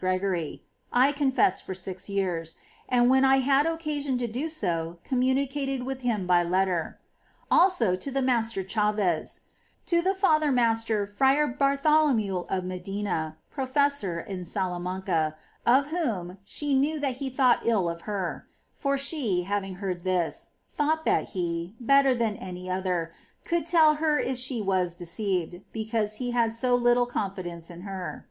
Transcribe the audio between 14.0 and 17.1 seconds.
in Salamanca, of whom she knew